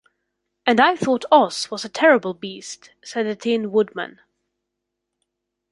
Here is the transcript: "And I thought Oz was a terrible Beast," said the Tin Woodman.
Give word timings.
"And 0.65 0.79
I 0.79 0.95
thought 0.95 1.25
Oz 1.31 1.69
was 1.69 1.85
a 1.85 1.87
terrible 1.87 2.33
Beast," 2.33 2.89
said 3.03 3.27
the 3.27 3.35
Tin 3.35 3.71
Woodman. 3.71 4.19